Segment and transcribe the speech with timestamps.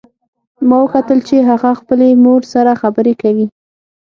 [0.67, 3.45] ما وکتل چې هغه خپلې مور سره خبرې کوي